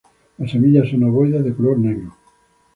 [0.39, 2.11] Las semillas son ovoides de color negro.